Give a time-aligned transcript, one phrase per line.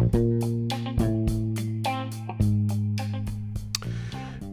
[0.00, 0.39] Bye.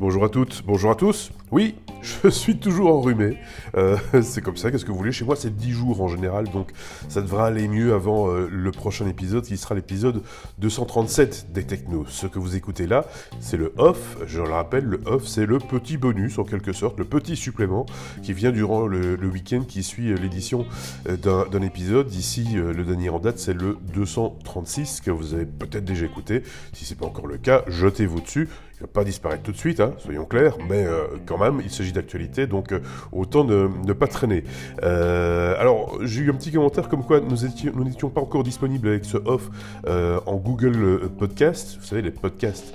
[0.07, 1.33] Bonjour à toutes, bonjour à tous.
[1.51, 1.75] Oui,
[2.23, 3.37] je suis toujours enrhumé.
[3.75, 5.11] Euh, c'est comme ça, qu'est-ce que vous voulez?
[5.11, 6.71] Chez moi, c'est 10 jours en général, donc
[7.09, 10.23] ça devra aller mieux avant euh, le prochain épisode, qui sera l'épisode
[10.59, 12.05] 237 des Technos.
[12.07, 13.05] Ce que vous écoutez là,
[13.41, 14.15] c'est le off.
[14.25, 17.85] Je le rappelle, le off, c'est le petit bonus, en quelque sorte, le petit supplément
[18.23, 20.65] qui vient durant le, week-end qui suit euh, l'édition
[21.05, 22.13] d'un épisode.
[22.13, 26.43] Ici, le dernier en date, c'est le 236, que vous avez peut-être déjà écouté.
[26.71, 28.47] Si c'est pas encore le cas, jetez-vous dessus.
[28.77, 30.85] Il va pas disparaître tout de suite, hein, soyons clairs, mais
[31.25, 32.73] quand même, il s'agit d'actualité, donc
[33.11, 34.43] autant ne, ne pas traîner.
[34.83, 39.05] Euh, alors, j'ai eu un petit commentaire comme quoi nous n'étions pas encore disponibles avec
[39.05, 39.49] ce off
[39.87, 41.77] euh, en Google Podcast.
[41.79, 42.73] Vous savez, les podcasts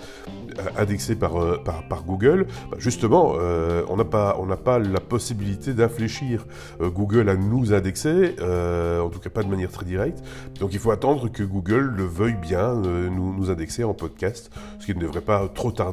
[0.77, 5.01] indexé par, euh, par, par, Google, bah, justement, euh, on n'a pas, on pas la
[5.01, 6.47] possibilité d'infléchir
[6.81, 10.23] euh, Google à nous indexer, en tout cas pas de manière très directe.
[10.61, 14.87] Donc il faut attendre que Google le veuille bien nous, nous, indexer en podcast, ce
[14.87, 15.92] qui ne devrait pas trop tarder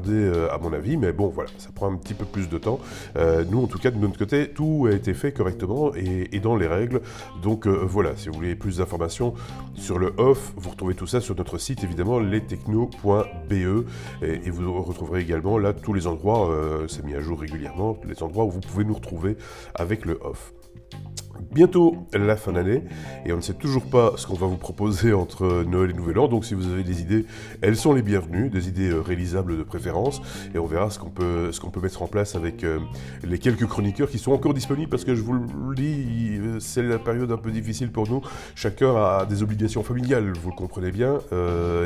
[0.52, 2.80] à mon avis, mais bon voilà, ça prend un petit peu plus de temps.
[3.50, 6.68] nous, en tout cas, de notre côté, tout a été fait correctement et, dans les
[6.68, 7.02] règles.
[7.42, 9.34] Donc voilà, si vous voulez plus d'informations
[9.76, 13.86] sur le off, vous retrouvez tout ça sur notre site, évidemment, lestechno.be.
[14.22, 17.98] Et, et vous retrouverez également là tous les endroits, euh, c'est mis à jour régulièrement,
[18.06, 19.38] les endroits où vous pouvez nous retrouver
[19.76, 20.54] avec le off
[21.52, 22.84] bientôt la fin d'année
[23.26, 26.20] et on ne sait toujours pas ce qu'on va vous proposer entre Noël et Nouvel
[26.20, 26.28] An.
[26.28, 27.26] Donc si vous avez des idées,
[27.62, 30.22] elles sont les bienvenues, des idées euh, réalisables de préférence
[30.54, 32.80] et on verra ce qu'on peut, ce peut mettre en place avec euh,
[33.24, 36.84] les quelques chroniqueurs qui sont encore disponibles parce que je vous le dis, euh, c'est
[36.84, 38.22] la période un peu difficile pour nous.
[38.56, 41.20] Chacun a des obligations familiales, vous le comprenez bien,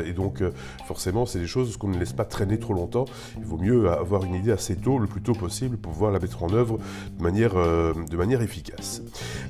[0.06, 0.42] et donc
[0.86, 3.04] forcément c'est des choses qu'on ne laisse pas traîner trop longtemps.
[3.38, 6.18] Il vaut mieux avoir une idée assez tôt, le plus tôt possible, pour pouvoir la
[6.18, 6.78] mettre en œuvre
[7.18, 9.02] de manière, de manière efficace.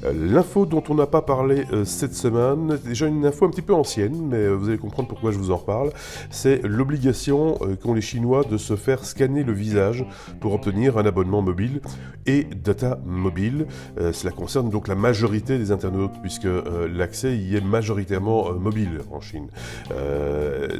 [0.04, 3.62] Euh, l'info dont on n'a pas parlé euh, cette semaine, déjà une info un petit
[3.62, 5.90] peu ancienne, mais euh, vous allez comprendre pourquoi je vous en reparle,
[6.30, 10.04] c'est l'obligation qu'ont les Chinois de se faire scanner le visage
[10.40, 11.80] pour obtenir un abonnement mobile
[12.26, 13.66] et data mobile.
[14.12, 16.48] cela concerne donc la majorité des internautes, puisque
[16.92, 19.48] l'accès y est majoritairement mobile en Chine.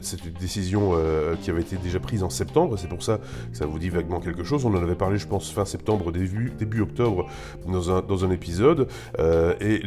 [0.03, 0.93] c'est une décision
[1.43, 3.19] qui avait été déjà prise en septembre, c'est pour ça
[3.53, 4.65] que ça vous dit vaguement quelque chose.
[4.65, 7.27] On en avait parlé, je pense, fin septembre, début, octobre,
[7.67, 8.89] dans un épisode.
[9.19, 9.83] Euh, et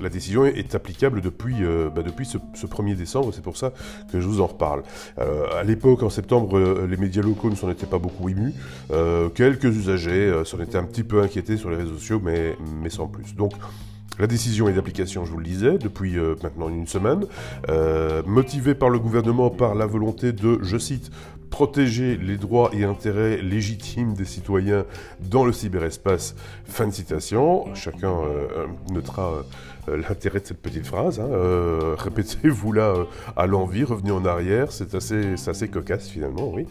[0.00, 3.72] la, décision est, applicable depuis, euh, bah, depuis ce, 1er décembre, c'est pour ça
[4.10, 4.82] que je vous en reparle.
[5.18, 8.54] Euh, à l'époque, en septembre, les médias locaux ne s'en étaient pas beaucoup émus.
[9.34, 13.06] quelques usagers s'en étaient un petit peu inquiétés sur les réseaux sociaux, mais, mais sans
[13.06, 13.34] plus.
[13.34, 13.52] Donc,
[14.18, 17.24] la décision est d'application, je vous le disais, depuis maintenant une semaine,
[18.26, 21.10] motivée par le gouvernement par la volonté de, je cite,
[21.52, 24.86] protéger les droits et intérêts légitimes des citoyens
[25.20, 26.34] dans le cyberespace.
[26.64, 27.72] Fin de citation.
[27.74, 29.44] Chacun euh, notera
[29.88, 31.20] euh, l'intérêt de cette petite phrase.
[31.20, 31.28] Hein.
[31.30, 32.94] Euh, répétez-vous-la
[33.36, 34.72] à l'envie, revenez en arrière.
[34.72, 36.66] C'est assez, assez cocasse finalement, oui.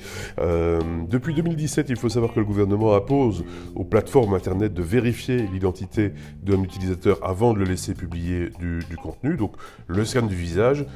[1.08, 6.12] depuis 2017, il faut savoir que le gouvernement impose aux plateformes Internet de vérifier l'identité
[6.42, 9.38] d'un utilisateur avant de le laisser publier du contenu.
[9.38, 9.54] Donc
[9.88, 10.88] le scan du visage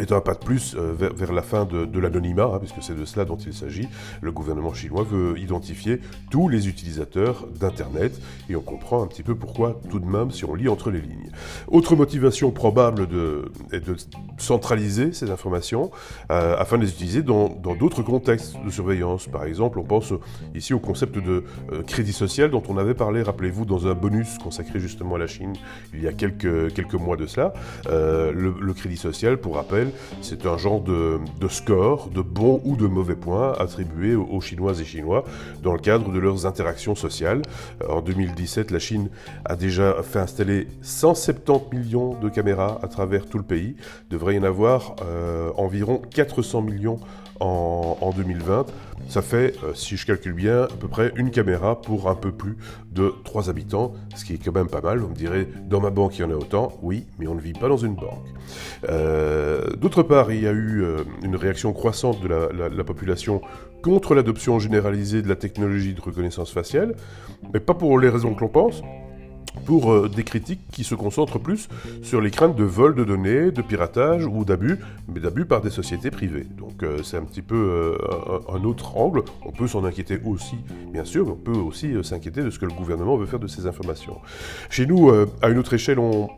[0.00, 3.04] est un pas de plus euh, vers, la fin de, l'anonymat, hein, puisque c'est de
[3.04, 3.88] cela dont il s'agit.
[4.20, 6.00] Le gouvernement chinois veut identifier
[6.30, 10.44] tous les utilisateurs d'Internet, et on comprend un petit peu pourquoi tout de même si
[10.44, 11.30] on lit entre les lignes.
[11.68, 13.96] Autre motivation probable de, est de
[14.38, 15.90] centraliser ces informations
[16.30, 19.26] euh, afin de les utiliser dans d'autres contextes de surveillance.
[19.26, 20.12] Par exemple, on pense
[20.54, 24.38] ici au concept de euh, crédit social dont on avait parlé, rappelez-vous, dans un bonus
[24.38, 25.52] consacré justement à la Chine
[25.92, 27.52] il y a quelques, quelques mois de cela.
[27.86, 29.87] le crédit social, pour rappel,
[30.22, 31.18] c'est un genre de,
[31.48, 35.24] score, de bons ou de mauvais points attribués aux Chinoises et Chinois
[35.62, 37.42] dans le cadre de leurs interactions sociales.
[37.82, 39.08] Euh, en 2017, la Chine
[39.44, 43.76] a déjà fait installer 170 millions de caméras à travers tout le pays.
[44.04, 46.98] Il devrait y en avoir euh, environ 400 millions
[47.40, 48.66] en, 2020.
[49.08, 52.32] Ça fait, euh, si je calcule bien, à peu près une caméra pour un peu
[52.32, 52.56] plus
[52.90, 54.98] de 3 habitants, ce qui est quand même pas mal.
[54.98, 56.72] Vous me direz, dans ma banque, il y en a autant.
[56.82, 58.26] Oui, mais on ne vit pas dans une banque.
[59.76, 63.40] D'autre part, il y a eu euh, une réaction croissante de la population
[63.82, 66.94] contre l'adoption généralisée de la technologie de reconnaissance faciale,
[67.52, 68.82] mais pas pour les raisons que l'on pense
[69.64, 71.68] pour euh, des critiques qui se concentrent plus
[72.02, 74.78] sur les craintes de vol de données, de piratage ou d'abus,
[75.12, 76.46] mais d'abus par des sociétés privées.
[76.56, 77.98] Donc euh, c'est un petit peu euh,
[78.52, 79.22] un, autre angle.
[79.44, 80.56] On peut s'en inquiéter aussi,
[80.92, 83.46] bien sûr, mais on peut aussi s'inquiéter de ce que le gouvernement veut faire de
[83.46, 84.18] ces informations.
[84.70, 85.10] Chez nous,
[85.42, 86.28] à une autre échelle, on,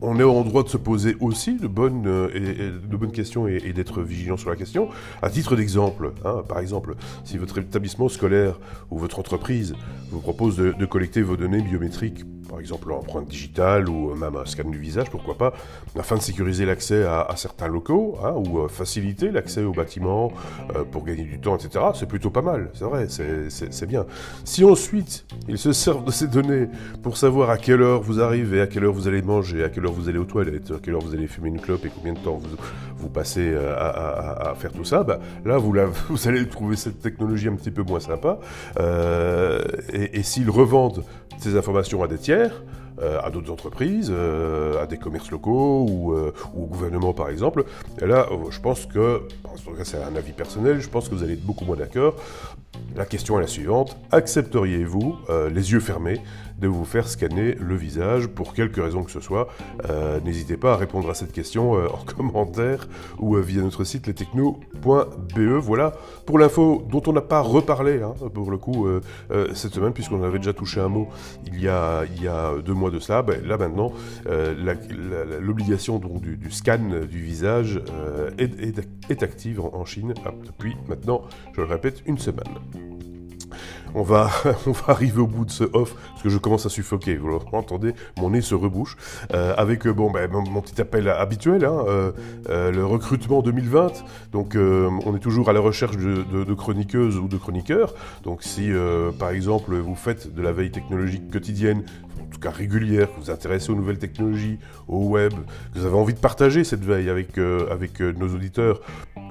[0.00, 4.36] on est en droit de se poser aussi de bonnes, euh, questions et, d'être vigilant
[4.36, 4.88] sur la question.
[5.22, 8.60] À titre d'exemple, hein, par exemple, si votre établissement scolaire
[8.90, 9.74] ou votre entreprise
[10.10, 14.68] vous propose de, collecter vos données biométriques, par exemple l'empreinte digitale ou même un scan
[14.68, 15.52] du visage, pourquoi pas,
[15.98, 20.32] afin de sécuriser l'accès à, certains locaux hein, ou euh, faciliter l'accès aux bâtiments
[20.74, 24.06] euh, pour gagner du temps, etc., c'est plutôt pas mal, c'est vrai, c'est bien.
[24.44, 26.68] Si ensuite ils se servent de ces données
[27.02, 29.86] pour savoir à quelle heure vous arrivez, à quelle heure vous allez manger, à quelle
[29.86, 32.12] heure vous allez aux toilettes, à quelle heure vous allez fumer une clope et combien
[32.12, 32.40] de temps
[32.96, 35.58] vous, passez euh, à, faire tout ça, bah, là
[36.08, 38.38] vous, allez trouver cette technologie un petit peu moins sympa.
[38.78, 39.62] Euh,
[39.92, 41.04] et, s'ils revendent
[41.38, 42.37] ces informations à des tiers,
[43.00, 47.64] euh, à d'autres entreprises, à des commerces locaux ou, au gouvernement par exemple.
[48.00, 49.22] Là, je pense que,
[49.84, 52.16] c'est un avis personnel, je pense que vous allez être beaucoup moins d'accord.
[52.96, 55.16] La question est la suivante, accepteriez-vous,
[55.52, 56.20] les yeux fermés,
[56.58, 59.48] de vous faire scanner le visage pour quelque raison que ce soit?
[59.88, 62.88] Euh, n'hésitez pas à répondre à cette question euh, en commentaire
[63.18, 65.38] ou euh, via notre site lestechno.be.
[65.38, 65.92] Voilà
[66.26, 68.86] pour l'info dont on n'a pas reparlé hein, pour le coup
[69.54, 71.08] cette semaine puisqu'on avait déjà touché un mot
[71.46, 72.04] il y a,
[72.64, 73.22] deux mois de cela.
[73.22, 73.92] Ben, là maintenant,
[75.40, 76.78] l'obligation du, scan
[77.10, 77.80] du visage
[78.38, 78.78] est,
[79.08, 80.14] est, active en Chine
[80.44, 81.22] depuis maintenant,
[81.54, 82.44] je le répète, une semaine
[83.94, 84.30] on va,
[84.66, 87.38] on va arriver au bout de ce off, parce que je commence à suffoquer, vous
[87.52, 88.96] entendez, mon nez se rebouche,
[89.32, 94.56] euh, avec euh, bon, ben, mon, petit appel habituel, hein, euh, le recrutement 2020, donc
[94.56, 98.70] on est toujours à la recherche de, chroniqueuses ou de chroniqueurs, donc si
[99.18, 101.84] par exemple vous faites de la veille technologique quotidienne,
[102.20, 104.58] en tout cas régulière, que vous vous intéressez aux nouvelles technologies,
[104.88, 105.32] au web,
[105.72, 108.80] que vous avez envie de partager cette veille avec, avec nos auditeurs,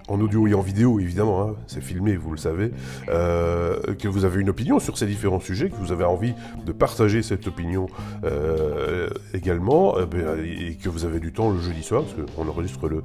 [0.07, 2.71] en audio et en vidéo évidemment, hein, c'est filmé, vous le savez,
[3.07, 6.33] que vous avez une opinion sur ces différents sujets, que vous avez envie
[6.65, 7.87] de partager cette opinion
[8.23, 12.47] euh, également, euh, ben, et que vous avez du temps le jeudi soir, parce qu'on
[12.47, 13.03] enregistre le,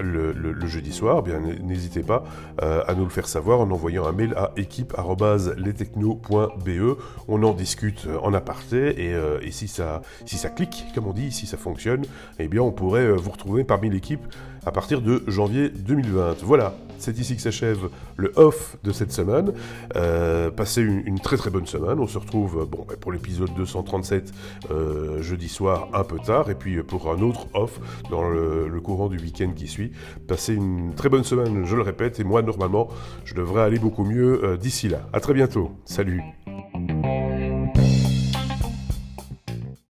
[0.00, 2.24] le, jeudi soir, eh bien n'hésitez pas
[2.62, 6.98] euh, à nous le faire savoir en envoyant un mail à équipe.lestechno.be.
[7.28, 11.32] On en discute en aparté et, et, si, ça, si ça clique, comme on dit,
[11.32, 12.02] si ça fonctionne,
[12.38, 14.22] eh bien on pourrait vous retrouver parmi l'équipe
[14.66, 16.42] à partir de janvier 2020.
[16.42, 19.52] Voilà, c'est ici que s'achève le off de cette semaine.
[19.96, 21.98] Euh, passez une, très très bonne semaine.
[21.98, 24.32] On se retrouve bon, bah, pour l'épisode 237
[24.70, 27.80] euh, jeudi soir un peu tard et puis pour un autre off
[28.10, 29.92] dans le, courant du week-end qui suit.
[30.26, 32.88] Passez une très bonne semaine, je le répète, et moi normalement
[33.24, 35.00] je devrais aller beaucoup mieux euh, d'ici là.
[35.12, 35.72] A très bientôt.
[35.84, 36.22] Salut